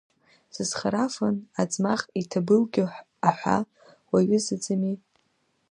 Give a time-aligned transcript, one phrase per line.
[0.55, 2.85] Зызхарафан аӡмах иҭабылгьо
[3.29, 3.57] аҳәа
[4.11, 4.95] уаҩызаӡами?